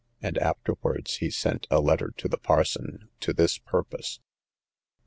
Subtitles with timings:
[0.19, 4.25] And afterwards he sent a letter to the parson, to this purpose:— "REV.